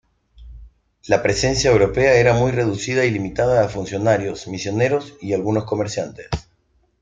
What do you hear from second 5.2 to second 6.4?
y algunos comerciantes.